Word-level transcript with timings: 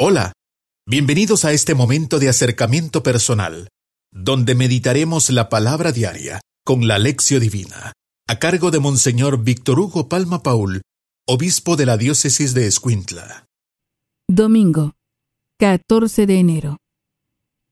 Hola, 0.00 0.32
bienvenidos 0.86 1.44
a 1.44 1.50
este 1.50 1.74
momento 1.74 2.20
de 2.20 2.28
acercamiento 2.28 3.02
personal, 3.02 3.66
donde 4.12 4.54
meditaremos 4.54 5.28
la 5.30 5.48
palabra 5.48 5.90
diaria 5.90 6.40
con 6.64 6.86
la 6.86 7.00
lección 7.00 7.40
divina, 7.40 7.94
a 8.28 8.38
cargo 8.38 8.70
de 8.70 8.78
Monseñor 8.78 9.42
Víctor 9.42 9.80
Hugo 9.80 10.08
Palma 10.08 10.44
Paul, 10.44 10.82
obispo 11.26 11.74
de 11.74 11.86
la 11.86 11.96
diócesis 11.96 12.54
de 12.54 12.68
Escuintla. 12.68 13.46
Domingo, 14.28 14.92
14 15.58 16.26
de 16.26 16.38
enero. 16.38 16.76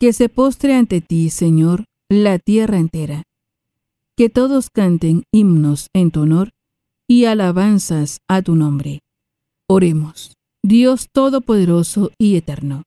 Que 0.00 0.12
se 0.12 0.29
postre 0.29 0.74
ante 0.74 1.00
ti, 1.00 1.30
Señor, 1.30 1.84
la 2.11 2.40
tierra 2.40 2.79
entera. 2.79 3.22
Que 4.16 4.30
todos 4.30 4.70
canten 4.70 5.22
himnos 5.32 5.90
en 5.95 6.11
tu 6.11 6.22
honor 6.22 6.50
y 7.06 7.27
alabanzas 7.27 8.18
a 8.27 8.43
tu 8.43 8.56
nombre. 8.56 8.98
Oremos. 9.68 10.36
Dios 10.69 11.11
Todopoderoso 11.12 12.11
y 12.19 12.35
Eterno, 12.35 12.83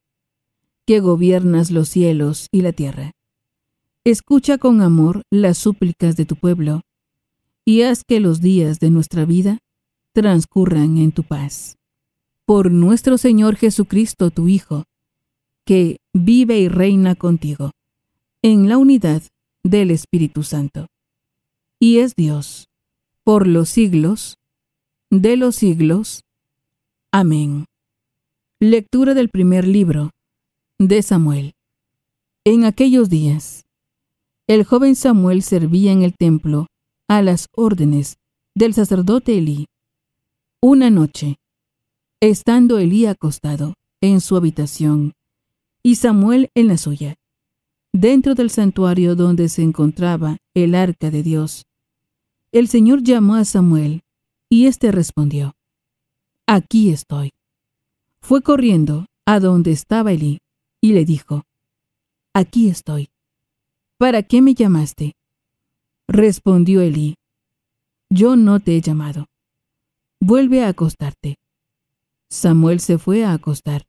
que 0.85 0.99
gobiernas 0.99 1.71
los 1.71 1.87
cielos 1.87 2.49
y 2.51 2.59
la 2.59 2.73
tierra. 2.73 3.13
Escucha 4.03 4.57
con 4.57 4.81
amor 4.81 5.21
las 5.31 5.57
súplicas 5.57 6.17
de 6.17 6.25
tu 6.25 6.35
pueblo, 6.35 6.81
y 7.63 7.83
haz 7.83 8.03
que 8.03 8.19
los 8.19 8.41
días 8.41 8.81
de 8.81 8.89
nuestra 8.89 9.23
vida 9.23 9.59
transcurran 10.11 10.97
en 10.97 11.13
tu 11.13 11.23
paz. 11.23 11.77
Por 12.43 12.69
nuestro 12.69 13.17
Señor 13.17 13.55
Jesucristo, 13.55 14.29
tu 14.29 14.49
Hijo, 14.49 14.83
que 15.63 15.99
vive 16.11 16.59
y 16.59 16.67
reina 16.67 17.15
contigo, 17.15 17.71
en 18.41 18.67
la 18.67 18.77
unidad 18.77 19.21
del 19.63 19.91
Espíritu 19.91 20.43
Santo. 20.43 20.87
Y 21.79 21.99
es 21.99 22.13
Dios, 22.13 22.67
por 23.23 23.47
los 23.47 23.69
siglos 23.69 24.37
de 25.09 25.37
los 25.37 25.55
siglos. 25.55 26.25
Amén. 27.13 27.68
Lectura 28.61 29.13
del 29.13 29.29
primer 29.29 29.65
libro 29.65 30.09
de 30.79 31.01
Samuel. 31.01 31.53
En 32.43 32.65
aquellos 32.65 33.09
días, 33.09 33.63
el 34.47 34.65
joven 34.65 34.97
Samuel 34.97 35.43
servía 35.43 35.93
en 35.93 36.01
el 36.01 36.13
templo 36.13 36.67
a 37.07 37.21
las 37.21 37.47
órdenes 37.55 38.17
del 38.53 38.73
sacerdote 38.73 39.37
Elí. 39.37 39.67
Una 40.61 40.89
noche, 40.89 41.37
estando 42.19 42.79
Elí 42.79 43.05
acostado 43.05 43.75
en 44.01 44.19
su 44.19 44.35
habitación 44.35 45.13
y 45.81 45.95
Samuel 45.95 46.49
en 46.53 46.67
la 46.67 46.77
suya, 46.77 47.15
dentro 47.93 48.35
del 48.35 48.49
santuario 48.49 49.15
donde 49.15 49.47
se 49.47 49.61
encontraba 49.61 50.35
el 50.53 50.75
arca 50.75 51.09
de 51.09 51.23
Dios, 51.23 51.63
el 52.51 52.67
Señor 52.67 53.03
llamó 53.03 53.35
a 53.35 53.45
Samuel 53.45 54.01
y 54.49 54.65
éste 54.65 54.91
respondió, 54.91 55.53
Aquí 56.45 56.89
estoy. 56.89 57.29
Fue 58.29 58.43
corriendo 58.43 59.07
a 59.25 59.39
donde 59.39 59.71
estaba 59.71 60.11
Elí 60.11 60.37
y 60.81 60.93
le 60.93 61.03
dijo, 61.03 61.45
Aquí 62.31 62.69
estoy. 62.69 63.09
¿Para 63.97 64.21
qué 64.21 64.43
me 64.43 64.53
llamaste? 64.53 65.13
Respondió 66.07 66.81
Elí, 66.81 67.15
Yo 68.11 68.35
no 68.35 68.59
te 68.59 68.77
he 68.77 68.81
llamado. 68.81 69.25
Vuelve 70.21 70.63
a 70.63 70.67
acostarte. 70.67 71.37
Samuel 72.29 72.81
se 72.81 72.99
fue 72.99 73.25
a 73.25 73.33
acostar. 73.33 73.87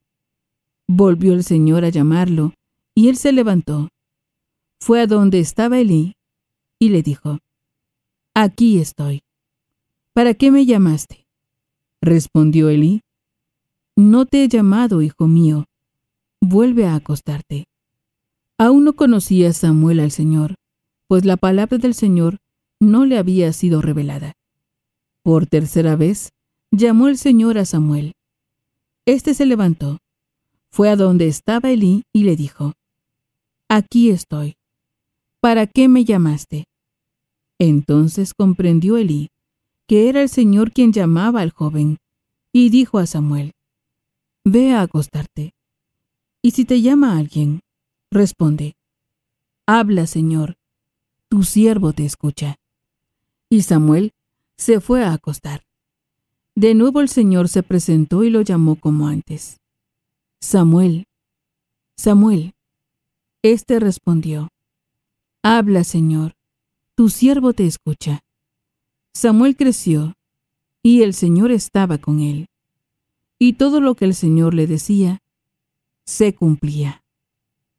Volvió 0.89 1.35
el 1.35 1.45
Señor 1.45 1.85
a 1.85 1.91
llamarlo, 1.91 2.55
y 2.95 3.11
él 3.11 3.19
se 3.19 3.33
levantó. 3.33 3.91
Fue 4.81 5.03
a 5.03 5.07
donde 5.07 5.39
estaba 5.39 5.79
Elí, 5.79 6.15
y 6.79 6.89
le 6.89 7.03
dijo, 7.03 7.41
Aquí 8.33 8.79
estoy. 8.79 9.21
¿Para 10.15 10.33
qué 10.33 10.51
me 10.51 10.65
llamaste? 10.65 11.27
Respondió 12.01 12.71
Elí, 12.71 13.03
no 14.01 14.27
te 14.27 14.45
he 14.45 14.49
llamado, 14.49 15.03
hijo 15.03 15.27
mío. 15.27 15.67
Vuelve 16.41 16.87
a 16.87 16.95
acostarte. 16.95 17.67
Aún 18.59 18.85
no 18.85 18.95
conocía 18.95 19.53
Samuel 19.53 20.01
al 20.01 20.11
Señor, 20.11 20.55
pues 21.07 21.25
la 21.25 21.37
palabra 21.37 21.79
del 21.79 21.95
Señor 21.95 22.39
no 22.79 23.05
le 23.05 23.19
había 23.19 23.53
sido 23.53 23.83
revelada. 23.83 24.35
Por 25.23 25.47
tercera 25.47 25.97
vez, 25.97 26.31
llamó 26.71 27.09
el 27.09 27.19
Señor 27.19 27.59
a 27.59 27.65
Samuel. 27.65 28.15
Este 29.07 29.35
se 29.35 29.47
levantó, 29.47 29.99
fue 30.71 30.89
a 30.89 30.97
donde 30.97 31.27
estaba 31.27 31.71
Elí 31.71 32.05
y 32.13 32.25
le 32.25 32.37
dijo, 32.37 32.73
Aquí 33.69 34.11
estoy. 34.11 34.57
¿Para 35.41 35.67
qué 35.67 35.89
me 35.89 36.05
llamaste? 36.05 36.65
Entonces 37.59 38.35
comprendió 38.35 38.97
Elí 38.97 39.29
que 39.91 40.09
era 40.09 40.23
el 40.23 40.29
Señor 40.29 40.71
quien 40.71 40.93
llamaba 40.93 41.41
al 41.41 41.51
joven, 41.51 41.99
y 42.53 42.71
dijo 42.71 43.01
a 43.01 43.07
Samuel, 43.07 43.55
Ve 44.53 44.73
a 44.73 44.81
acostarte. 44.81 45.55
Y 46.43 46.51
si 46.51 46.65
te 46.65 46.83
llama 46.83 47.17
alguien, 47.17 47.61
responde, 48.11 48.75
Habla, 49.65 50.09
Señor, 50.09 50.57
tu 51.29 51.45
siervo 51.45 51.93
te 51.93 52.05
escucha. 52.05 52.57
Y 53.49 53.63
Samuel 53.63 54.13
se 54.57 54.81
fue 54.81 55.05
a 55.05 55.13
acostar. 55.13 55.63
De 56.57 56.75
nuevo 56.75 57.01
el 57.01 57.09
Señor 57.09 57.49
se 57.49 57.63
presentó 57.63 58.25
y 58.25 58.31
lo 58.31 58.41
llamó 58.41 58.75
como 58.75 59.07
antes. 59.07 59.61
Samuel, 60.41 61.07
Samuel. 61.97 62.57
Este 63.43 63.79
respondió, 63.79 64.49
Habla, 65.45 65.85
Señor, 65.85 66.35
tu 66.97 67.09
siervo 67.09 67.53
te 67.53 67.67
escucha. 67.67 68.25
Samuel 69.15 69.55
creció, 69.55 70.15
y 70.83 71.03
el 71.03 71.15
Señor 71.15 71.53
estaba 71.53 71.99
con 71.99 72.19
él 72.19 72.50
y 73.43 73.55
todo 73.55 73.81
lo 73.81 73.95
que 73.95 74.05
el 74.05 74.15
Señor 74.15 74.55
le 74.55 74.67
decía 74.67 75.19
se 76.05 76.35
cumplía. 76.35 77.03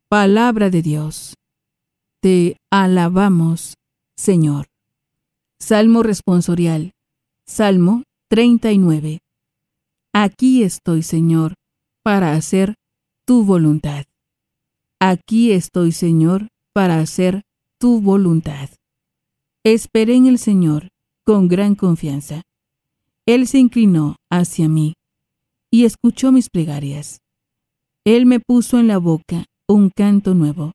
Palabra 0.10 0.70
de 0.70 0.82
Dios. 0.82 1.36
Te 2.20 2.58
alabamos, 2.72 3.76
Señor. 4.16 4.68
Salmo 5.60 6.02
responsorial. 6.02 6.94
Salmo 7.46 8.04
39. 8.30 9.20
Aquí 10.14 10.64
estoy, 10.64 11.04
Señor, 11.04 11.54
para 12.04 12.34
hacer 12.34 12.74
tu 13.26 13.46
voluntad. 13.46 14.06
Aquí 15.00 15.52
estoy, 15.52 15.92
Señor, 15.92 16.48
para 16.74 17.00
hacer 17.00 17.44
tu 17.78 18.02
voluntad. 18.02 18.70
Esperé 19.64 20.16
en 20.16 20.26
el 20.26 20.40
Señor 20.40 20.90
con 21.24 21.48
gran 21.48 21.76
confianza. 21.76 22.42
Él 23.28 23.48
se 23.48 23.60
inclinó 23.60 24.16
hacia 24.30 24.68
mí 24.68 24.96
y 25.72 25.86
escuchó 25.86 26.32
mis 26.32 26.50
plegarias. 26.50 27.22
Él 28.06 28.26
me 28.26 28.40
puso 28.40 28.78
en 28.78 28.88
la 28.88 28.98
boca 28.98 29.46
un 29.68 29.90
canto 29.90 30.36
nuevo, 30.36 30.74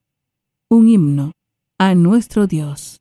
un 0.69 0.89
himno 0.89 1.33
a 1.77 1.93
nuestro 1.93 2.47
Dios. 2.47 2.97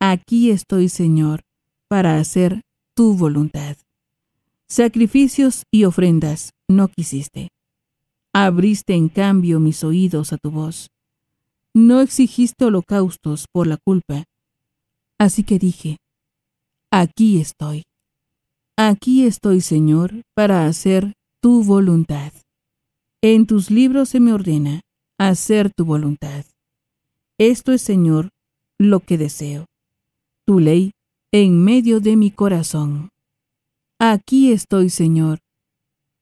Aquí 0.00 0.50
estoy, 0.50 0.88
Señor, 0.88 1.42
para 1.88 2.18
hacer 2.18 2.62
tu 2.94 3.14
voluntad. 3.14 3.76
Sacrificios 4.68 5.64
y 5.70 5.84
ofrendas 5.84 6.50
no 6.66 6.88
quisiste. 6.88 7.48
Abriste 8.32 8.94
en 8.94 9.10
cambio 9.10 9.60
mis 9.60 9.84
oídos 9.84 10.32
a 10.32 10.38
tu 10.38 10.50
voz. 10.50 10.88
No 11.74 12.00
exigiste 12.00 12.64
holocaustos 12.64 13.46
por 13.52 13.66
la 13.66 13.76
culpa. 13.76 14.24
Así 15.18 15.42
que 15.42 15.58
dije, 15.58 15.98
aquí 16.90 17.38
estoy. 17.38 17.82
Aquí 18.76 19.26
estoy, 19.26 19.60
Señor, 19.60 20.22
para 20.34 20.66
hacer 20.66 21.12
tu 21.40 21.62
voluntad. 21.62 22.32
En 23.20 23.46
tus 23.46 23.70
libros 23.70 24.08
se 24.08 24.18
me 24.18 24.32
ordena 24.32 24.80
hacer 25.18 25.70
tu 25.72 25.84
voluntad. 25.84 26.44
Esto 27.38 27.72
es, 27.72 27.82
Señor, 27.82 28.30
lo 28.78 29.00
que 29.00 29.18
deseo. 29.18 29.66
Tu 30.46 30.58
ley 30.58 30.92
en 31.32 31.62
medio 31.62 32.00
de 32.00 32.16
mi 32.16 32.30
corazón. 32.30 33.10
Aquí 33.98 34.52
estoy, 34.52 34.90
Señor, 34.90 35.38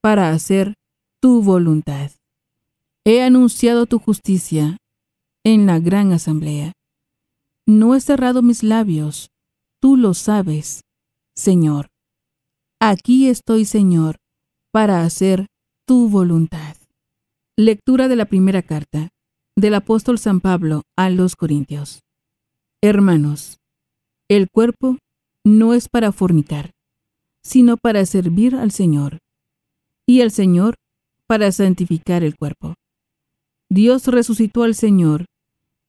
para 0.00 0.30
hacer 0.30 0.74
tu 1.20 1.42
voluntad. 1.42 2.10
He 3.04 3.22
anunciado 3.22 3.86
tu 3.86 3.98
justicia 3.98 4.76
en 5.44 5.66
la 5.66 5.78
gran 5.78 6.12
asamblea. 6.12 6.72
No 7.64 7.94
he 7.94 8.00
cerrado 8.00 8.42
mis 8.42 8.62
labios, 8.62 9.30
tú 9.80 9.96
lo 9.96 10.14
sabes, 10.14 10.82
Señor. 11.34 11.89
Aquí 12.82 13.28
estoy, 13.28 13.66
Señor, 13.66 14.16
para 14.72 15.02
hacer 15.02 15.48
tu 15.86 16.08
voluntad. 16.08 16.78
Lectura 17.54 18.08
de 18.08 18.16
la 18.16 18.24
primera 18.24 18.62
carta 18.62 19.10
del 19.54 19.74
apóstol 19.74 20.18
San 20.18 20.40
Pablo 20.40 20.84
a 20.96 21.10
los 21.10 21.36
Corintios. 21.36 22.00
Hermanos, 22.80 23.58
el 24.28 24.48
cuerpo 24.48 24.96
no 25.44 25.74
es 25.74 25.90
para 25.90 26.10
fornicar, 26.10 26.70
sino 27.42 27.76
para 27.76 28.06
servir 28.06 28.56
al 28.56 28.70
Señor, 28.70 29.18
y 30.06 30.22
el 30.22 30.30
Señor 30.30 30.76
para 31.26 31.52
santificar 31.52 32.24
el 32.24 32.34
cuerpo. 32.34 32.76
Dios 33.68 34.06
resucitó 34.06 34.62
al 34.62 34.74
Señor 34.74 35.26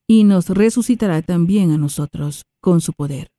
y 0.08 0.26
nos 0.26 0.50
resucitará 0.50 1.22
también 1.22 1.72
a 1.72 1.78
nosotros 1.78 2.44
con 2.60 2.82
su 2.82 2.92
poder. 2.92 3.30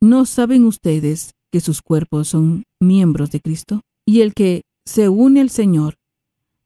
¿No 0.00 0.24
saben 0.24 0.64
ustedes 0.64 1.32
que 1.50 1.60
sus 1.60 1.82
cuerpos 1.82 2.28
son 2.28 2.64
miembros 2.80 3.30
de 3.30 3.40
Cristo, 3.40 3.82
y 4.06 4.20
el 4.20 4.34
que 4.34 4.62
se 4.84 5.08
une 5.08 5.40
al 5.40 5.50
Señor 5.50 5.96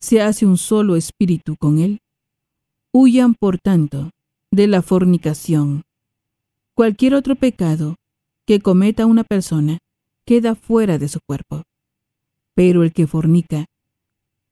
se 0.00 0.20
hace 0.20 0.46
un 0.46 0.58
solo 0.58 0.96
espíritu 0.96 1.56
con 1.56 1.78
él. 1.78 2.00
Huyan, 2.92 3.34
por 3.34 3.58
tanto, 3.58 4.10
de 4.50 4.66
la 4.66 4.82
fornicación. 4.82 5.82
Cualquier 6.74 7.14
otro 7.14 7.36
pecado 7.36 7.96
que 8.46 8.60
cometa 8.60 9.06
una 9.06 9.24
persona 9.24 9.78
queda 10.26 10.54
fuera 10.54 10.98
de 10.98 11.08
su 11.08 11.20
cuerpo. 11.26 11.62
Pero 12.54 12.82
el 12.82 12.92
que 12.92 13.06
fornica 13.06 13.66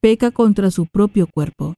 peca 0.01 0.33
contra 0.33 0.71
su 0.71 0.87
propio 0.87 1.29
cuerpo. 1.33 1.75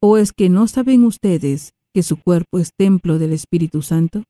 ¿O 0.00 0.18
es 0.18 0.32
que 0.32 0.48
no 0.48 0.68
saben 0.68 1.04
ustedes 1.04 1.72
que 1.92 2.02
su 2.02 2.16
cuerpo 2.20 2.58
es 2.58 2.72
templo 2.76 3.18
del 3.18 3.32
Espíritu 3.32 3.82
Santo, 3.82 4.24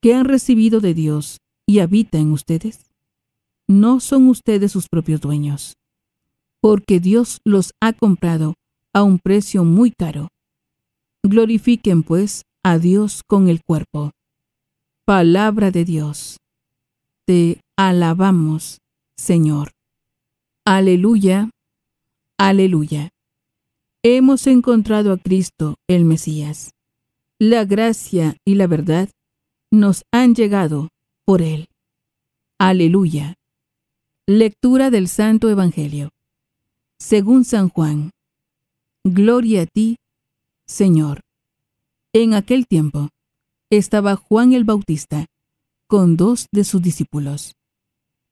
que 0.00 0.14
han 0.14 0.24
recibido 0.24 0.80
de 0.80 0.94
Dios 0.94 1.38
y 1.68 1.80
habita 1.80 2.16
en 2.18 2.32
ustedes? 2.32 2.90
No 3.68 4.00
son 4.00 4.28
ustedes 4.28 4.72
sus 4.72 4.88
propios 4.88 5.20
dueños, 5.20 5.74
porque 6.62 6.98
Dios 6.98 7.40
los 7.44 7.74
ha 7.80 7.92
comprado 7.92 8.54
a 8.94 9.02
un 9.02 9.18
precio 9.18 9.64
muy 9.64 9.92
caro. 9.92 10.28
Glorifiquen, 11.22 12.02
pues, 12.02 12.44
a 12.64 12.78
Dios 12.78 13.22
con 13.22 13.48
el 13.48 13.60
cuerpo. 13.62 14.12
Palabra 15.04 15.70
de 15.70 15.84
Dios. 15.84 16.38
Te 17.26 17.60
alabamos, 17.76 18.78
Señor. 19.18 19.72
Aleluya, 20.64 21.50
aleluya. 22.38 23.10
Hemos 24.02 24.46
encontrado 24.46 25.12
a 25.12 25.18
Cristo, 25.18 25.74
el 25.86 26.06
Mesías. 26.06 26.70
La 27.38 27.66
gracia 27.66 28.38
y 28.46 28.54
la 28.54 28.66
verdad 28.66 29.10
nos 29.70 30.02
han 30.12 30.34
llegado 30.34 30.88
por 31.28 31.42
Él. 31.42 31.68
Aleluya. 32.58 33.34
Lectura 34.26 34.88
del 34.88 35.08
Santo 35.08 35.50
Evangelio. 35.50 36.08
Según 36.98 37.44
San 37.44 37.68
Juan. 37.68 38.12
Gloria 39.04 39.60
a 39.60 39.66
ti, 39.66 39.98
Señor. 40.66 41.20
En 42.14 42.32
aquel 42.32 42.66
tiempo 42.66 43.10
estaba 43.68 44.16
Juan 44.16 44.54
el 44.54 44.64
Bautista 44.64 45.26
con 45.86 46.16
dos 46.16 46.46
de 46.50 46.64
sus 46.64 46.80
discípulos. 46.80 47.52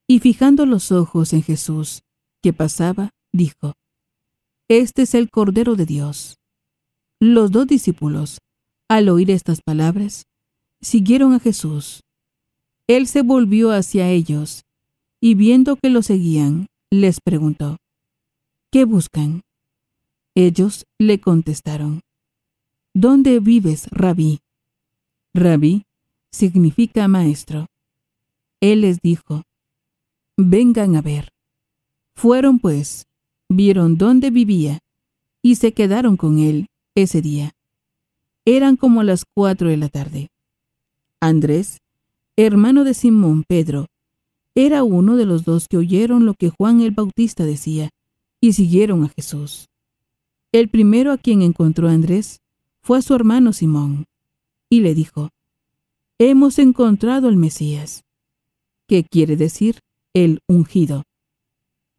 Y 0.08 0.20
fijando 0.20 0.64
los 0.64 0.90
ojos 0.90 1.34
en 1.34 1.42
Jesús, 1.42 2.00
que 2.42 2.54
pasaba, 2.54 3.10
dijo, 3.31 3.75
este 4.69 5.02
es 5.02 5.14
el 5.14 5.28
Cordero 5.28 5.76
de 5.76 5.84
Dios. 5.84 6.38
Los 7.20 7.50
dos 7.50 7.66
discípulos, 7.66 8.38
al 8.88 9.10
oír 9.10 9.31
estas 9.31 9.60
palabras, 9.60 10.25
siguieron 10.81 11.34
a 11.34 11.40
Jesús. 11.40 12.00
Él 12.87 13.06
se 13.06 13.23
volvió 13.23 13.73
hacia 13.73 14.09
ellos 14.11 14.65
y 15.21 15.35
viendo 15.35 15.77
que 15.77 15.91
lo 15.91 16.03
seguían, 16.03 16.67
les 16.91 17.21
preguntó, 17.21 17.79
¿qué 18.71 18.85
buscan? 18.85 19.43
Ellos 20.35 20.85
le 20.99 21.21
contestaron, 21.21 22.00
¿Dónde 22.99 23.41
vives, 23.41 23.88
rabí? 23.91 24.41
Rabí 25.35 25.83
significa 26.33 27.09
maestro. 27.09 27.67
Él 28.62 28.81
les 28.81 29.00
dijo, 29.03 29.43
vengan 30.38 30.97
a 30.97 31.03
ver. 31.03 31.29
Fueron 32.15 32.59
pues 32.59 33.05
vieron 33.50 33.99
dónde 33.99 34.31
vivía 34.31 34.79
y 35.43 35.56
se 35.56 35.75
quedaron 35.75 36.17
con 36.17 36.38
él 36.38 36.69
ese 36.94 37.21
día. 37.21 37.53
Eran 38.47 38.77
como 38.77 39.03
las 39.03 39.27
cuatro 39.27 39.69
de 39.69 39.77
la 39.77 39.91
tarde. 39.91 40.29
Andrés, 41.21 41.83
hermano 42.37 42.85
de 42.85 42.94
Simón 42.94 43.44
Pedro, 43.47 43.87
era 44.55 44.85
uno 44.85 45.17
de 45.17 45.27
los 45.27 45.44
dos 45.44 45.69
que 45.69 45.77
oyeron 45.77 46.27
lo 46.27 46.35
que 46.35 46.50
Juan 46.50 46.81
el 46.81 46.91
Bautista 46.91 47.44
decía 47.44 47.91
y 48.41 48.53
siguieron 48.53 49.05
a 49.05 49.09
Jesús. 49.09 49.67
El 50.53 50.69
primero 50.69 51.12
a 51.12 51.19
quien 51.19 51.43
encontró 51.43 51.88
Andrés 51.88 52.41
fue 52.83 52.99
a 52.99 53.03
su 53.03 53.15
hermano 53.15 53.53
Simón 53.53 54.05
y 54.71 54.81
le 54.81 54.94
dijo, 54.94 55.31
Hemos 56.19 56.59
encontrado 56.59 57.29
al 57.29 57.37
Mesías, 57.37 58.05
¿Qué 58.88 59.05
quiere 59.05 59.37
decir 59.37 59.81
el 60.15 60.41
ungido 60.47 61.03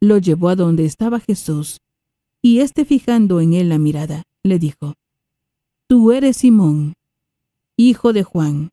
lo 0.00 0.18
llevó 0.18 0.48
a 0.48 0.56
donde 0.56 0.84
estaba 0.84 1.20
Jesús, 1.20 1.78
y 2.40 2.60
éste 2.60 2.84
fijando 2.84 3.40
en 3.40 3.52
él 3.52 3.68
la 3.68 3.78
mirada, 3.78 4.22
le 4.44 4.58
dijo, 4.58 4.94
Tú 5.88 6.12
eres 6.12 6.38
Simón, 6.38 6.94
hijo 7.76 8.12
de 8.12 8.22
Juan, 8.22 8.70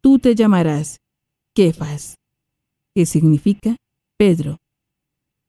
tú 0.00 0.18
te 0.18 0.34
llamarás 0.34 0.98
Kefas, 1.54 2.16
que 2.94 3.06
significa 3.06 3.76
Pedro, 4.16 4.58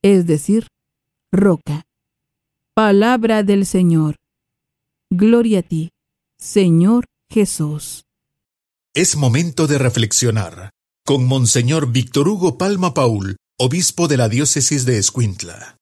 es 0.01 0.25
decir, 0.25 0.67
roca. 1.31 1.83
Palabra 2.73 3.43
del 3.43 3.65
Señor. 3.65 4.15
Gloria 5.09 5.59
a 5.59 5.63
ti, 5.63 5.89
Señor 6.37 7.05
Jesús. 7.29 8.03
Es 8.93 9.15
momento 9.15 9.67
de 9.67 9.77
reflexionar 9.77 10.71
con 11.05 11.25
Monseñor 11.25 11.91
Víctor 11.91 12.27
Hugo 12.27 12.57
Palma 12.57 12.93
Paul 12.93 13.37
obispo 13.63 14.07
de 14.07 14.17
la 14.17 14.27
diócesis 14.27 14.87
de 14.87 14.97
Escuintla. 14.97 15.77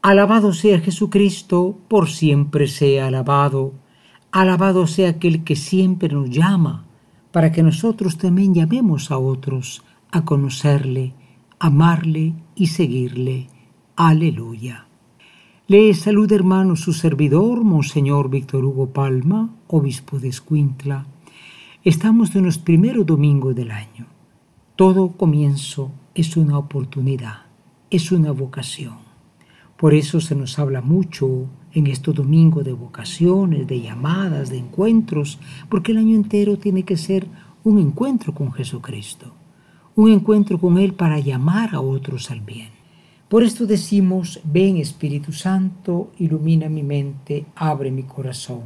Alabado 0.00 0.54
sea 0.54 0.80
Jesucristo, 0.80 1.78
por 1.86 2.08
siempre 2.08 2.66
sea 2.66 3.08
alabado. 3.08 3.74
Alabado 4.32 4.86
sea 4.86 5.10
aquel 5.10 5.44
que 5.44 5.54
siempre 5.54 6.08
nos 6.08 6.30
llama, 6.30 6.86
para 7.34 7.50
que 7.50 7.64
nosotros 7.64 8.16
también 8.16 8.54
llamemos 8.54 9.10
a 9.10 9.18
otros 9.18 9.82
a 10.12 10.24
conocerle, 10.24 11.14
amarle 11.58 12.32
y 12.54 12.68
seguirle. 12.68 13.48
Aleluya. 13.96 14.86
Le 15.66 15.92
saluda 15.94 16.36
hermano 16.36 16.76
su 16.76 16.92
servidor, 16.92 17.64
Monseñor 17.64 18.30
Víctor 18.30 18.64
Hugo 18.64 18.90
Palma, 18.90 19.52
obispo 19.66 20.20
de 20.20 20.28
Escuintla. 20.28 21.06
Estamos 21.82 22.36
en 22.36 22.44
los 22.44 22.58
primeros 22.58 23.04
domingos 23.04 23.56
del 23.56 23.72
año. 23.72 24.06
Todo 24.76 25.10
comienzo 25.16 25.90
es 26.14 26.36
una 26.36 26.56
oportunidad, 26.56 27.46
es 27.90 28.12
una 28.12 28.30
vocación. 28.30 28.98
Por 29.76 29.92
eso 29.92 30.20
se 30.20 30.36
nos 30.36 30.60
habla 30.60 30.82
mucho 30.82 31.48
en 31.74 31.88
estos 31.88 32.14
domingos 32.14 32.64
de 32.64 32.72
vocaciones, 32.72 33.66
de 33.66 33.80
llamadas, 33.80 34.48
de 34.50 34.58
encuentros, 34.58 35.38
porque 35.68 35.92
el 35.92 35.98
año 35.98 36.14
entero 36.14 36.56
tiene 36.56 36.84
que 36.84 36.96
ser 36.96 37.26
un 37.64 37.78
encuentro 37.78 38.32
con 38.34 38.52
Jesucristo, 38.52 39.32
un 39.96 40.10
encuentro 40.10 40.58
con 40.58 40.78
Él 40.78 40.94
para 40.94 41.18
llamar 41.18 41.74
a 41.74 41.80
otros 41.80 42.30
al 42.30 42.40
bien. 42.40 42.68
Por 43.28 43.42
esto 43.42 43.66
decimos, 43.66 44.40
ven 44.44 44.76
Espíritu 44.76 45.32
Santo, 45.32 46.12
ilumina 46.18 46.68
mi 46.68 46.82
mente, 46.82 47.46
abre 47.56 47.90
mi 47.90 48.04
corazón, 48.04 48.62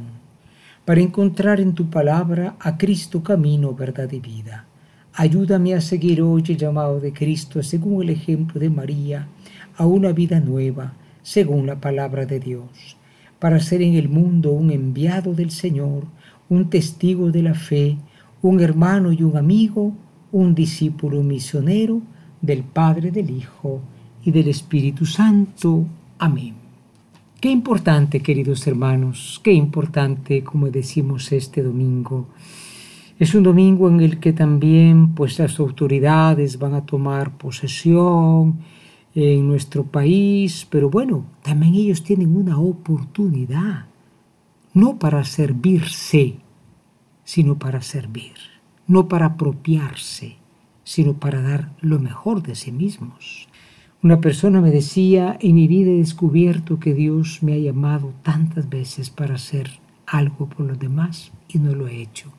para 0.85 1.01
encontrar 1.01 1.59
en 1.59 1.73
tu 1.73 1.89
palabra 1.89 2.55
a 2.59 2.77
Cristo 2.77 3.23
camino, 3.23 3.73
verdad 3.73 4.11
y 4.11 4.19
vida. 4.19 4.65
Ayúdame 5.13 5.73
a 5.73 5.81
seguir 5.81 6.21
hoy 6.21 6.43
el 6.47 6.57
llamado 6.57 6.99
de 6.99 7.11
Cristo 7.11 7.63
según 7.63 8.03
el 8.03 8.11
ejemplo 8.11 8.59
de 8.59 8.69
María 8.69 9.27
a 9.75 9.85
una 9.85 10.11
vida 10.11 10.39
nueva, 10.39 10.93
según 11.23 11.65
la 11.65 11.79
palabra 11.79 12.25
de 12.25 12.39
Dios, 12.39 12.97
para 13.39 13.59
ser 13.59 13.81
en 13.81 13.95
el 13.95 14.09
mundo 14.09 14.51
un 14.51 14.71
enviado 14.71 15.33
del 15.33 15.51
Señor, 15.51 16.03
un 16.49 16.69
testigo 16.69 17.31
de 17.31 17.43
la 17.43 17.53
fe, 17.53 17.97
un 18.41 18.59
hermano 18.59 19.11
y 19.11 19.23
un 19.23 19.37
amigo, 19.37 19.93
un 20.31 20.53
discípulo 20.53 21.23
misionero 21.23 22.01
del 22.41 22.63
Padre, 22.63 23.11
del 23.11 23.29
Hijo 23.29 23.81
y 24.23 24.31
del 24.31 24.47
Espíritu 24.49 25.05
Santo. 25.05 25.85
Amén. 26.17 26.53
Qué 27.39 27.49
importante, 27.49 28.19
queridos 28.19 28.67
hermanos, 28.67 29.39
qué 29.43 29.53
importante, 29.53 30.43
como 30.43 30.69
decimos 30.69 31.31
este 31.31 31.63
domingo, 31.63 32.27
es 33.17 33.33
un 33.33 33.43
domingo 33.43 33.89
en 33.89 34.01
el 34.01 34.19
que 34.19 34.33
también 34.33 35.13
pues, 35.13 35.39
las 35.39 35.59
autoridades 35.59 36.59
van 36.59 36.73
a 36.73 36.85
tomar 36.85 37.37
posesión 37.37 38.59
en 39.15 39.47
nuestro 39.47 39.85
país, 39.85 40.67
pero 40.69 40.89
bueno, 40.89 41.25
también 41.41 41.75
ellos 41.75 42.03
tienen 42.03 42.35
una 42.35 42.59
oportunidad, 42.59 43.85
no 44.73 44.99
para 44.99 45.23
servirse, 45.23 46.37
sino 47.23 47.57
para 47.57 47.81
servir, 47.81 48.33
no 48.87 49.07
para 49.07 49.27
apropiarse, 49.27 50.37
sino 50.83 51.13
para 51.13 51.41
dar 51.41 51.71
lo 51.81 51.99
mejor 51.99 52.41
de 52.41 52.55
sí 52.55 52.71
mismos. 52.71 53.47
Una 54.01 54.21
persona 54.21 54.61
me 54.61 54.71
decía, 54.71 55.37
en 55.41 55.55
mi 55.55 55.67
vida 55.67 55.91
he 55.91 55.97
descubierto 55.97 56.79
que 56.79 56.93
Dios 56.93 57.43
me 57.43 57.53
ha 57.53 57.57
llamado 57.57 58.13
tantas 58.23 58.69
veces 58.69 59.09
para 59.09 59.35
hacer 59.35 59.69
algo 60.07 60.47
por 60.47 60.65
los 60.65 60.79
demás 60.79 61.31
y 61.49 61.59
no 61.59 61.75
lo 61.75 61.87
he 61.87 62.01
hecho. 62.01 62.31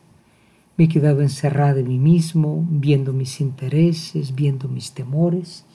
Me 0.76 0.84
he 0.84 0.88
quedado 0.88 1.20
encerrada 1.20 1.80
en 1.80 1.88
mí 1.88 1.98
mismo, 1.98 2.66
viendo 2.70 3.12
mis 3.12 3.42
intereses, 3.42 4.34
viendo 4.34 4.68
mis 4.68 4.92
temores. 4.92 5.66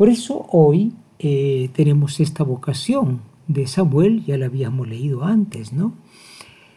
Por 0.00 0.08
eso 0.08 0.46
hoy 0.48 0.94
eh, 1.18 1.68
tenemos 1.74 2.20
esta 2.20 2.42
vocación 2.42 3.20
de 3.48 3.66
Samuel, 3.66 4.24
ya 4.24 4.38
la 4.38 4.46
habíamos 4.46 4.88
leído 4.88 5.24
antes, 5.24 5.74
¿no? 5.74 5.92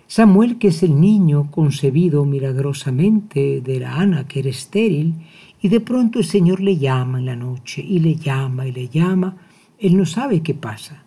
Samuel, 0.08 0.58
que 0.58 0.68
es 0.68 0.84
el 0.84 1.00
niño 1.00 1.50
concebido 1.50 2.26
milagrosamente 2.26 3.62
de 3.62 3.80
la 3.80 3.96
Ana, 3.96 4.28
que 4.28 4.40
era 4.42 4.50
estéril, 4.50 5.14
y 5.62 5.70
de 5.70 5.80
pronto 5.80 6.20
el 6.20 6.26
Señor 6.26 6.60
le 6.60 6.76
llama 6.76 7.20
en 7.20 7.28
la 7.28 7.38
noche, 7.38 7.82
y 7.82 8.00
le 8.00 8.18
llama, 8.18 8.68
y 8.68 8.74
le 8.74 8.90
llama. 8.90 9.38
Él 9.80 9.96
no 9.96 10.06
sabe 10.06 10.42
qué 10.42 10.54
pasa. 10.54 11.06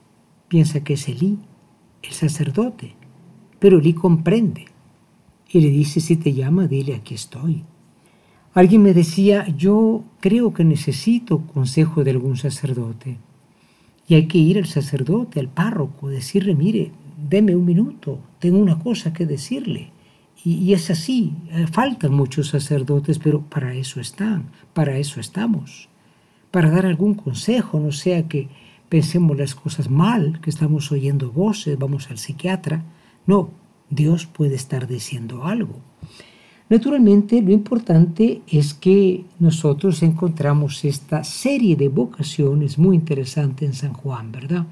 piensa 0.49 0.83
que 0.83 0.95
es 0.95 1.07
Elí, 1.09 1.37
el 2.03 2.13
sacerdote, 2.13 2.95
pero 3.59 3.79
Elí 3.79 3.93
comprende 3.93 4.65
y 5.51 5.61
le 5.61 5.69
dice, 5.69 6.01
si 6.01 6.17
te 6.17 6.33
llama, 6.33 6.67
dile, 6.67 6.95
aquí 6.95 7.13
estoy. 7.13 7.63
Alguien 8.57 8.81
me 8.81 8.95
decía, 8.95 9.47
yo 9.49 10.03
creo 10.19 10.55
que 10.55 10.65
necesito 10.65 11.41
consejo 11.41 12.05
de 12.05 12.13
algún 12.13 12.39
sacerdote. 12.39 13.19
Y 14.09 14.15
hay 14.15 14.29
que 14.29 14.39
ir 14.39 14.57
al 14.57 14.65
sacerdote, 14.65 15.41
al 15.41 15.49
párroco, 15.49 16.09
decirle, 16.09 16.55
mire, 16.55 16.91
deme 17.29 17.55
un 17.55 17.67
minuto, 17.67 18.19
tengo 18.39 18.57
una 18.59 18.79
cosa 18.79 19.13
que 19.13 19.27
decirle. 19.27 19.91
Y, 20.43 20.73
es 20.73 20.89
así, 20.89 21.35
eh, 21.51 21.67
faltan 21.71 22.15
muchos 22.15 22.49
sacerdotes, 22.49 23.19
pero 23.19 23.43
para 23.43 23.75
eso 23.75 24.01
están, 24.01 24.47
para 24.73 24.97
eso 24.97 25.21
estamos, 25.21 25.91
para 26.51 26.71
dar 26.71 26.87
algún 26.87 27.13
consejo, 27.13 27.79
no 27.79 27.93
sea 27.93 28.27
que 28.27 28.49
pensemos 28.89 29.37
las 29.37 29.55
cosas 29.55 29.91
mal, 29.91 30.41
que 30.41 30.49
estamos 30.49 30.91
oyendo 30.93 31.31
voces, 31.31 31.79
vamos 31.79 32.11
al 32.11 32.17
psiquiatra. 32.17 32.85
No, 33.27 33.51
Dios 33.91 34.25
puede 34.25 34.55
estar 34.55 34.87
diciendo 34.87 35.45
algo. 35.45 35.83
Naturalmente, 36.69 37.41
lo 37.43 37.53
importante 37.53 38.43
es 38.49 38.75
que 38.75 39.25
nosotros 39.39 40.03
encontramos 40.03 40.85
esta 40.85 41.23
serie 41.23 41.77
de 41.77 41.89
vocaciones 41.89 42.77
muy 42.77 42.97
interesante 42.97 43.65
en 43.65 43.73
San 43.73 43.93
Juan, 43.93 44.33
¿verdad? 44.33 44.67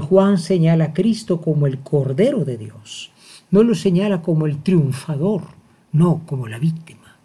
Juan 0.00 0.38
señala 0.38 0.86
a 0.86 0.92
Cristo 0.92 1.40
como 1.40 1.66
el 1.68 1.78
Cordero 1.78 2.44
de 2.44 2.56
Dios. 2.56 3.12
No 3.52 3.62
lo 3.62 3.76
señala 3.76 4.20
como 4.20 4.46
el 4.46 4.58
triunfador, 4.58 5.42
no 5.92 6.22
como 6.26 6.48
la 6.48 6.58
víctima. 6.58 7.16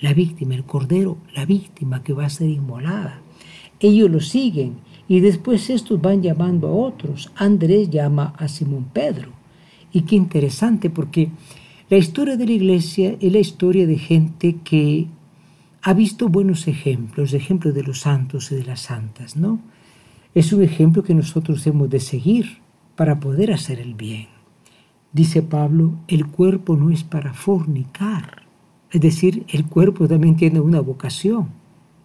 La 0.00 0.14
víctima, 0.14 0.54
el 0.54 0.64
Cordero, 0.64 1.18
la 1.34 1.44
víctima 1.44 2.02
que 2.02 2.14
va 2.14 2.26
a 2.26 2.30
ser 2.30 2.48
inmolada. 2.48 3.20
Ellos 3.78 4.10
lo 4.10 4.20
siguen 4.20 4.78
y 5.06 5.20
después 5.20 5.70
estos 5.70 6.00
van 6.00 6.22
llamando 6.22 6.66
a 6.68 6.72
otros. 6.72 7.30
Andrés 7.36 7.88
llama 7.90 8.34
a 8.36 8.48
Simón 8.48 8.86
Pedro. 8.92 9.30
Y 9.92 10.02
qué 10.02 10.16
interesante 10.16 10.90
porque 10.90 11.30
la 11.90 11.96
historia 11.96 12.36
de 12.36 12.46
la 12.46 12.52
iglesia 12.52 13.16
es 13.20 13.32
la 13.32 13.38
historia 13.38 13.86
de 13.86 13.98
gente 13.98 14.56
que 14.64 15.06
ha 15.82 15.94
visto 15.94 16.28
buenos 16.28 16.68
ejemplos, 16.68 17.32
ejemplos 17.32 17.74
de 17.74 17.82
los 17.82 18.00
santos 18.00 18.52
y 18.52 18.56
de 18.56 18.64
las 18.64 18.80
santas, 18.80 19.36
¿no? 19.36 19.60
Es 20.34 20.52
un 20.52 20.62
ejemplo 20.62 21.02
que 21.02 21.14
nosotros 21.14 21.66
hemos 21.66 21.88
de 21.88 22.00
seguir 22.00 22.58
para 22.96 23.20
poder 23.20 23.52
hacer 23.52 23.80
el 23.80 23.94
bien. 23.94 24.28
Dice 25.12 25.42
Pablo, 25.42 25.94
el 26.08 26.26
cuerpo 26.26 26.76
no 26.76 26.90
es 26.90 27.04
para 27.04 27.32
fornicar, 27.32 28.42
es 28.90 29.00
decir, 29.00 29.44
el 29.48 29.66
cuerpo 29.66 30.06
también 30.08 30.36
tiene 30.36 30.60
una 30.60 30.80
vocación, 30.80 31.48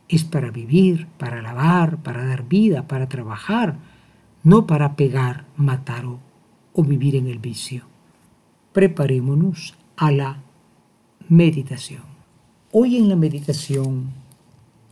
es 0.08 0.24
para 0.24 0.52
vivir, 0.52 1.08
para 1.18 1.40
alabar, 1.40 1.98
para 2.02 2.26
dar 2.26 2.48
vida, 2.48 2.88
para 2.88 3.10
trabajar, 3.10 3.78
no 4.44 4.66
para 4.66 4.96
pegar, 4.96 5.46
matar 5.58 6.06
o 6.06 6.20
o 6.74 6.84
vivir 6.84 7.16
en 7.16 7.28
el 7.28 7.40
vicio. 7.40 7.93
Preparémonos 8.74 9.76
a 9.96 10.12
la 10.12 10.42
meditación. 11.30 12.02
Hoy 12.72 12.98
en 12.98 13.08
la 13.08 13.16
meditación 13.16 14.08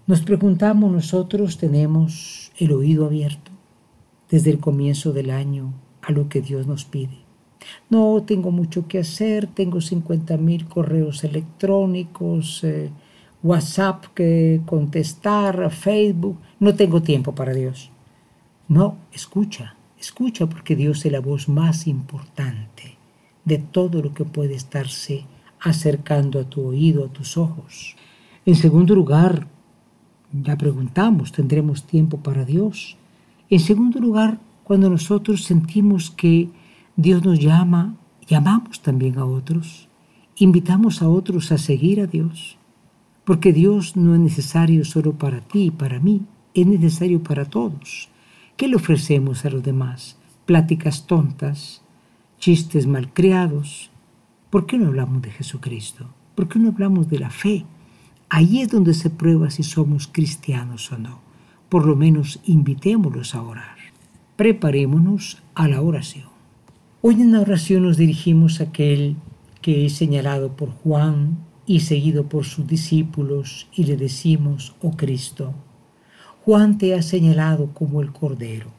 nos 0.08 0.22
preguntamos 0.22 0.92
nosotros, 0.92 1.58
¿tenemos 1.58 2.52
el 2.58 2.72
oído 2.72 3.06
abierto 3.08 3.52
desde 4.30 4.52
el 4.52 4.60
comienzo 4.60 5.14
del 5.14 5.32
año 5.32 5.74
a 6.02 6.12
lo 6.12 6.30
que 6.30 6.42
Dios 6.42 6.68
nos 6.68 6.86
pide? 6.86 7.18
No, 7.90 8.24
tengo 8.24 8.52
mucho 8.52 8.88
que 8.88 9.00
hacer, 9.00 9.48
tengo 9.48 9.82
50 9.82 10.38
mil 10.38 10.68
correos 10.68 11.24
electrónicos, 11.24 12.64
eh, 12.64 12.92
WhatsApp 13.42 14.06
que 14.14 14.62
contestar, 14.66 15.72
Facebook, 15.72 16.38
no 16.60 16.76
tengo 16.76 17.02
tiempo 17.02 17.34
para 17.34 17.54
Dios. 17.54 17.90
No, 18.68 18.98
escucha, 19.12 19.76
Escucha 20.02 20.48
porque 20.48 20.76
Dios 20.76 21.06
es 21.06 21.12
la 21.12 21.20
voz 21.20 21.48
más 21.48 21.86
importante 21.86 23.01
de 23.46 23.58
todo 23.58 24.02
lo 24.02 24.14
que 24.14 24.26
puede 24.26 24.56
estarse 24.56 25.26
acercando 25.60 26.40
a 26.40 26.44
tu 26.44 26.62
oído, 26.62 27.06
a 27.06 27.10
tus 27.10 27.38
ojos. 27.38 27.96
En 28.46 28.56
segundo 28.56 28.96
lugar, 28.96 29.48
ya 30.34 30.58
preguntamos, 30.58 31.32
¿tendremos 31.32 31.84
tiempo 31.84 32.18
para 32.18 32.46
Dios? 32.46 32.98
En 33.50 33.60
segundo 33.60 34.00
lugar, 34.00 34.40
cuando 34.64 34.90
nosotros 34.90 35.44
sentimos 35.44 36.10
que 36.10 36.50
Dios 36.96 37.24
nos 37.24 37.40
llama, 37.40 37.96
llamamos 38.28 38.82
también 38.82 39.18
a 39.18 39.26
otros, 39.26 39.88
invitamos 40.38 41.02
a 41.02 41.10
otros 41.10 41.52
a 41.52 41.58
seguir 41.58 42.00
a 42.02 42.08
Dios, 42.08 42.58
porque 43.26 43.54
Dios 43.54 43.96
no 43.96 44.16
es 44.16 44.22
necesario 44.22 44.86
solo 44.86 45.14
para 45.14 45.42
ti 45.42 45.66
y 45.66 45.72
para 45.72 46.00
mí, 46.00 46.22
es 46.54 46.66
necesario 46.66 47.22
para 47.22 47.46
todos. 47.46 48.10
¿Qué 48.58 48.68
le 48.68 48.76
ofrecemos 48.76 49.46
a 49.46 49.50
los 49.50 49.64
demás? 49.64 50.18
Pláticas 50.46 51.06
tontas, 51.08 51.81
chistes 52.42 52.88
malcriados. 52.88 53.92
¿Por 54.50 54.66
qué 54.66 54.80
no 54.80 54.88
hablamos 54.88 55.22
de 55.22 55.30
Jesucristo? 55.30 56.08
¿Por 56.34 56.50
qué 56.50 56.58
no 56.58 56.70
hablamos 56.70 57.08
de 57.08 57.20
la 57.20 57.30
fe? 57.30 57.66
Ahí 58.30 58.62
es 58.62 58.70
donde 58.70 58.96
se 58.96 59.12
prueba 59.12 59.52
si 59.52 59.62
somos 59.62 60.08
cristianos 60.08 60.92
o 60.92 60.98
no. 60.98 61.20
Por 61.70 61.86
lo 61.86 61.96
menos 61.96 62.40
invitémoslos 62.44 63.36
a 63.36 63.44
orar. 63.44 63.78
Preparémonos 64.38 65.44
a 65.54 65.68
la 65.68 65.82
oración. 65.82 66.30
Hoy 67.04 67.22
en 67.22 67.32
la 67.32 67.42
oración 67.42 67.84
nos 67.84 67.98
dirigimos 67.98 68.60
a 68.60 68.66
aquel 68.66 69.18
que 69.62 69.86
es 69.86 69.94
señalado 69.94 70.56
por 70.56 70.72
Juan 70.72 71.38
y 71.68 71.82
seguido 71.82 72.28
por 72.28 72.46
sus 72.46 72.66
discípulos 72.66 73.70
y 73.72 73.84
le 73.84 73.98
decimos, 73.98 74.74
oh 74.82 74.98
Cristo, 74.98 75.54
Juan 76.44 76.80
te 76.80 76.96
ha 76.96 77.04
señalado 77.04 77.72
como 77.76 78.02
el 78.02 78.12
Cordero. 78.12 78.72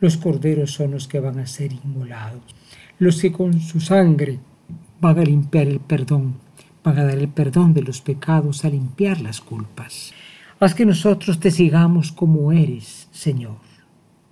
Los 0.00 0.16
corderos 0.16 0.72
son 0.72 0.92
los 0.92 1.06
que 1.06 1.20
van 1.20 1.38
a 1.38 1.46
ser 1.46 1.72
inmolados, 1.72 2.42
los 3.00 3.22
que 3.22 3.32
con 3.32 3.60
su 3.60 3.80
sangre 3.80 4.38
van 5.00 5.18
a 5.18 5.24
limpiar 5.24 5.66
el 5.66 5.80
perdón, 5.80 6.34
van 6.84 6.98
a 6.98 7.04
dar 7.04 7.16
el 7.16 7.28
perdón 7.28 7.72
de 7.72 7.82
los 7.82 8.02
pecados, 8.02 8.66
a 8.66 8.68
limpiar 8.68 9.22
las 9.22 9.40
culpas. 9.40 10.12
Haz 10.60 10.74
que 10.74 10.84
nosotros 10.84 11.40
te 11.40 11.50
sigamos 11.50 12.12
como 12.12 12.52
eres, 12.52 13.08
Señor. 13.10 13.56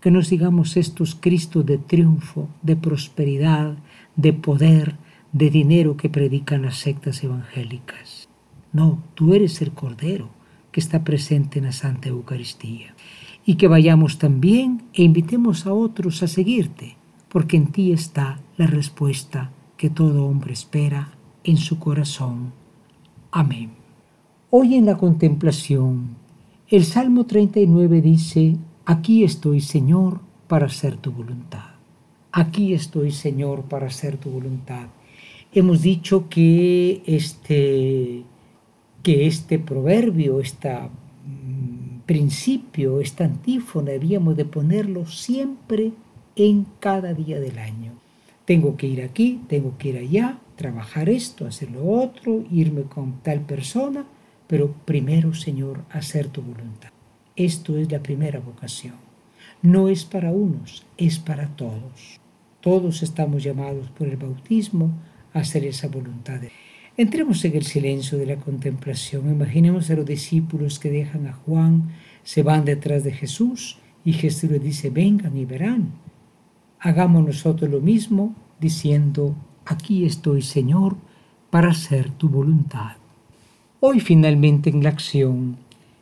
Que 0.03 0.11
no 0.11 0.23
sigamos 0.23 0.77
estos 0.77 1.15
Cristos 1.15 1.65
de 1.65 1.79
triunfo, 1.79 2.51
de 2.61 2.77
prosperidad, 2.77 3.79
de 4.17 4.35
poder, 4.35 4.97
de 5.33 5.49
dinero 5.49 5.97
que 5.97 6.11
predican 6.11 6.61
las 6.61 6.77
sectas 6.77 7.25
evangélicas. 7.25 8.29
No, 8.75 9.03
tú 9.15 9.33
eres 9.33 9.63
el 9.63 9.73
Cordero 9.73 10.29
que 10.73 10.81
está 10.81 11.05
presente 11.05 11.59
en 11.59 11.65
la 11.65 11.73
Santa 11.73 12.11
Eucaristía. 12.11 12.95
Y 13.47 13.55
que 13.55 13.67
vayamos 13.67 14.19
también 14.19 14.83
e 14.93 15.05
invitemos 15.05 15.67
a 15.67 15.73
otros 15.73 16.23
a 16.23 16.29
seguirte, 16.29 16.99
porque 17.29 17.57
en 17.57 17.69
ti 17.69 17.93
está 17.93 18.41
la 18.57 18.67
respuesta 18.67 19.51
que 19.77 19.91
todo 19.91 20.27
hombre 20.27 20.53
espera 20.53 21.13
en 21.45 21.57
su 21.57 21.79
corazón. 21.79 22.53
Amén. 23.31 23.71
Hoy 24.51 24.75
en 24.75 24.87
la 24.87 24.97
contemplación, 24.97 26.17
el 26.69 26.85
Salmo 26.85 27.27
39 27.27 28.01
dice, 28.03 28.57
Aquí 28.85 29.23
estoy, 29.23 29.61
Señor, 29.61 30.21
para 30.47 30.67
hacer 30.67 30.97
tu 30.97 31.13
voluntad. 31.13 31.75
Aquí 32.33 32.73
estoy, 32.73 33.11
Señor, 33.11 33.65
para 33.65 33.89
hacer 33.89 34.17
tu 34.17 34.31
voluntad. 34.31 34.87
Hemos 35.53 35.83
dicho 35.83 36.29
que 36.31 37.03
este 37.07 38.25
que 39.03 39.27
este 39.27 39.59
proverbio, 39.59 40.41
este 40.41 40.75
principio, 42.07 43.01
esta 43.01 43.25
antífona, 43.25 43.93
debíamos 43.93 44.37
de 44.37 44.45
ponerlo 44.45 45.07
siempre 45.07 45.93
en 46.39 46.67
cada 46.79 47.13
día 47.15 47.41
del 47.41 47.59
año. 47.59 47.93
Tengo 48.45 48.77
que 48.77 48.87
ir 48.87 49.03
aquí, 49.03 49.41
tengo 49.49 49.77
que 49.77 49.91
ir 49.91 49.99
allá, 49.99 50.39
trabajar 50.57 51.09
esto, 51.11 51.47
hacer 51.47 51.71
lo 51.71 51.87
otro, 51.91 52.45
irme 52.51 52.83
con 52.83 53.21
tal 53.23 53.41
persona, 53.41 54.07
pero 54.47 54.73
primero, 54.85 55.35
Señor, 55.35 55.85
hacer 55.91 56.29
tu 56.29 56.41
voluntad. 56.41 56.91
Esto 57.37 57.77
es 57.77 57.91
la 57.93 58.01
primera 58.01 58.41
vocación. 58.41 58.95
No 59.63 59.89
es 59.89 60.05
para 60.05 60.33
unos, 60.33 60.87
es 60.97 61.19
para 61.19 61.49
todos. 61.49 62.21
Todos 62.61 63.03
estamos 63.03 63.43
llamados 63.43 63.89
por 63.91 64.09
el 64.09 64.17
bautismo 64.17 64.93
a 65.35 65.41
hacer 65.41 65.65
esa 65.65 65.89
voluntad 65.89 66.41
Entremos 66.97 67.45
en 67.45 67.55
el 67.55 67.65
silencio 67.65 68.19
de 68.19 68.27
la 68.27 68.37
contemplación. 68.37 69.31
Imaginemos 69.31 69.89
a 69.89 69.95
los 69.95 70.05
discípulos 70.05 70.81
que 70.81 70.91
dejan 70.91 71.29
a 71.29 71.33
Juan, 71.33 71.91
se 72.25 72.43
van 72.43 72.65
detrás 72.65 73.05
de 73.05 73.13
Jesús 73.13 73.79
y 74.05 74.15
Jesús 74.15 74.51
les 74.51 74.63
dice, 74.63 74.91
vengan 74.91 75.37
y 75.37 75.45
verán. 75.45 75.93
Hagamos 76.81 77.27
nosotros 77.27 77.71
lo 77.71 77.81
mismo 77.81 78.35
diciendo, 78.61 79.35
aquí 79.67 80.05
estoy 80.05 80.43
Señor 80.43 80.97
para 81.51 81.71
hacer 81.71 82.11
tu 82.11 82.29
voluntad. 82.29 82.97
Hoy 83.81 84.01
finalmente 84.01 84.71
en 84.71 84.83
la 84.83 84.91
acción, 84.91 85.57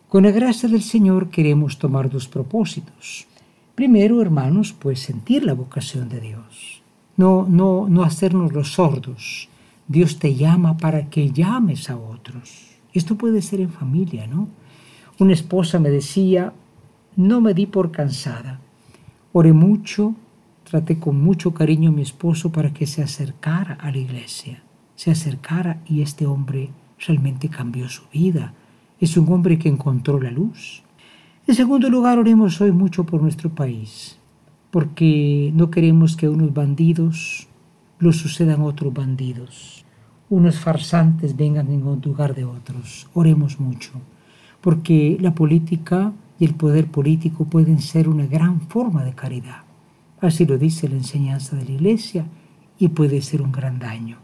con 0.09 0.25
la 0.25 0.30
gracia 0.30 0.68
del 0.68 0.83
Señor 0.83 1.30
queremos 1.30 1.78
tomar 1.78 2.11
dos 2.11 2.28
propósitos. 2.28 3.26
Primero, 3.75 4.23
hermanos, 4.23 4.73
pues 4.73 5.00
sentir 5.00 5.45
la 5.45 5.54
vocación 5.54 6.09
de 6.09 6.21
Dios. 6.21 6.83
No, 7.16 7.47
no, 7.49 7.88
no 7.88 8.02
hacernos 8.02 8.52
los 8.52 8.73
sordos 8.73 9.49
Dios 9.88 10.18
te 10.18 10.35
llama 10.35 10.76
para 10.76 11.09
que 11.09 11.30
llames 11.30 11.90
a 11.90 11.97
otros. 11.97 12.76
Esto 12.92 13.16
puede 13.16 13.40
ser 13.40 13.61
en 13.61 13.71
familia, 13.71 14.26
¿no? 14.26 14.49
Una 15.18 15.33
esposa 15.33 15.78
me 15.78 15.90
decía, 15.90 16.52
no 17.14 17.40
me 17.40 17.54
di 17.54 17.66
por 17.66 17.92
cansada. 17.92 18.61
Oré 19.33 19.52
mucho 19.52 20.14
traté 20.68 20.99
con 20.99 21.23
mucho 21.23 21.54
cariño 21.54 21.90
a 21.90 21.92
mi 21.92 22.02
esposo 22.02 22.50
para 22.50 22.75
que 22.75 22.87
se 22.87 23.00
acercara 23.02 23.75
a 23.75 23.92
la 23.92 23.99
iglesia. 23.99 24.62
Se 24.96 25.12
acercara 25.12 25.80
y 25.87 26.02
este 26.02 26.26
hombre 26.26 26.70
realmente 27.06 27.49
cambió 27.49 27.88
su 27.88 28.02
vida. 28.12 28.52
Es 28.99 29.16
un 29.16 29.32
hombre 29.32 29.58
que 29.58 29.68
encontró 29.68 30.20
la 30.20 30.32
luz. 30.32 30.82
En 31.46 31.54
segundo 31.54 31.88
lugar, 31.88 32.18
oremos 32.18 32.61
hoy 32.61 32.73
mucho 32.73 33.04
por 33.04 33.23
nuestro 33.23 33.50
país, 33.50 34.18
porque 34.73 35.52
no 35.54 35.70
queremos 35.70 36.16
que 36.16 36.28
unos 36.28 36.52
bandidos 36.52 37.46
lo 38.00 38.12
sucedan 38.12 38.62
otros 38.62 38.92
bandidos, 38.92 39.85
unos 40.28 40.58
farsantes 40.58 41.37
vengan 41.37 41.70
en 41.70 41.82
lugar 41.82 42.35
de 42.35 42.44
otros. 42.44 43.08
Oremos 43.14 43.61
mucho, 43.61 43.92
porque 44.61 45.16
la 45.20 45.32
política 45.32 46.12
y 46.40 46.44
el 46.44 46.54
poder 46.54 46.88
político 46.88 47.44
pueden 47.44 47.78
ser 47.78 48.08
una 48.08 48.26
gran 48.26 48.61
forma 48.62 49.04
de 49.04 49.14
caridad. 49.14 49.65
Así 50.26 50.45
lo 50.45 50.59
dice 50.59 50.88
la 50.88 50.97
enseñanza 50.97 51.54
de 51.54 51.64
la 51.64 51.71
Iglesia 51.71 52.26
y 52.80 52.88
puede 52.88 53.23
ser 53.23 53.42
un 53.42 53.52
gran 53.52 53.78
daño. 53.78 54.18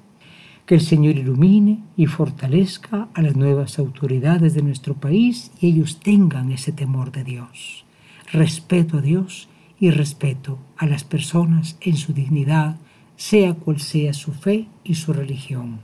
Que 0.66 0.74
el 0.74 0.80
Señor 0.80 1.14
ilumine 1.14 1.78
y 1.96 2.06
fortalezca 2.06 3.06
a 3.14 3.22
las 3.22 3.36
nuevas 3.36 3.78
autoridades 3.78 4.54
de 4.54 4.62
nuestro 4.62 4.94
país 4.94 5.52
y 5.60 5.68
ellos 5.68 6.00
tengan 6.00 6.50
ese 6.50 6.72
temor 6.72 7.12
de 7.12 7.22
Dios, 7.22 7.84
respeto 8.32 8.98
a 8.98 9.00
Dios 9.00 9.48
y 9.78 9.90
respeto 9.90 10.58
a 10.76 10.86
las 10.86 11.04
personas 11.04 11.76
en 11.80 11.96
su 11.96 12.12
dignidad, 12.12 12.78
sea 13.14 13.54
cual 13.54 13.78
sea 13.78 14.12
su 14.12 14.32
fe 14.32 14.66
y 14.82 14.96
su 14.96 15.12
religión. 15.12 15.82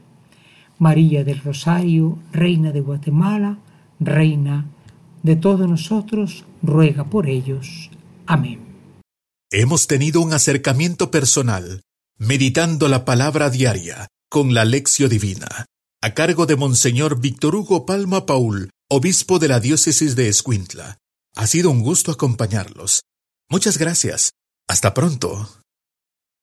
María 0.80 1.22
del 1.22 1.38
Rosario, 1.38 2.18
Reina 2.32 2.72
de 2.72 2.80
Guatemala, 2.80 3.58
Reina 4.00 4.66
de 5.22 5.36
todos 5.36 5.70
nosotros, 5.70 6.44
ruega 6.60 7.04
por 7.04 7.28
ellos. 7.28 7.90
Amén. 8.26 8.67
Hemos 9.50 9.86
tenido 9.86 10.20
un 10.20 10.34
acercamiento 10.34 11.10
personal, 11.10 11.80
meditando 12.18 12.86
la 12.86 13.06
palabra 13.06 13.48
diaria 13.48 14.08
con 14.28 14.52
la 14.52 14.66
lección 14.66 15.08
divina, 15.08 15.64
a 16.02 16.12
cargo 16.12 16.44
de 16.44 16.54
Monseñor 16.54 17.18
Víctor 17.18 17.56
Hugo 17.56 17.86
Palma 17.86 18.26
Paul, 18.26 18.68
obispo 18.90 19.38
de 19.38 19.48
la 19.48 19.58
diócesis 19.58 20.16
de 20.16 20.28
Escuintla. 20.28 20.98
Ha 21.34 21.46
sido 21.46 21.70
un 21.70 21.80
gusto 21.80 22.12
acompañarlos. 22.12 23.04
Muchas 23.48 23.78
gracias. 23.78 24.32
Hasta 24.68 24.92
pronto. 24.92 25.48